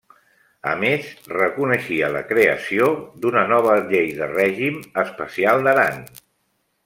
A 0.69 0.71
més, 0.83 1.09
reconeixia 1.33 2.07
la 2.15 2.23
creació 2.31 2.87
d'una 3.25 3.43
nova 3.51 3.77
llei 3.93 4.09
de 4.21 4.31
règim 4.33 4.81
especial 5.03 5.63
d'Aran. 5.69 6.01